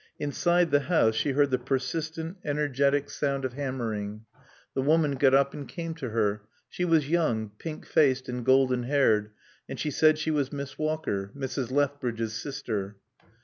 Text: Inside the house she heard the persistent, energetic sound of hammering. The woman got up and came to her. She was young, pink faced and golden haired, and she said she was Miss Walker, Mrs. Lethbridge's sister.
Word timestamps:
Inside 0.17 0.71
the 0.71 0.79
house 0.89 1.13
she 1.13 1.33
heard 1.33 1.51
the 1.51 1.59
persistent, 1.59 2.37
energetic 2.43 3.07
sound 3.07 3.45
of 3.45 3.53
hammering. 3.53 4.25
The 4.73 4.81
woman 4.81 5.11
got 5.11 5.35
up 5.35 5.53
and 5.53 5.67
came 5.67 5.93
to 5.93 6.09
her. 6.09 6.41
She 6.67 6.83
was 6.83 7.07
young, 7.07 7.51
pink 7.59 7.85
faced 7.85 8.27
and 8.27 8.43
golden 8.43 8.81
haired, 8.85 9.29
and 9.69 9.79
she 9.79 9.91
said 9.91 10.17
she 10.17 10.31
was 10.31 10.51
Miss 10.51 10.75
Walker, 10.79 11.31
Mrs. 11.37 11.69
Lethbridge's 11.69 12.33
sister. 12.33 12.97